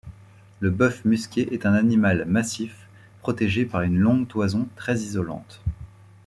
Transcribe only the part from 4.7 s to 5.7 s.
très isolante.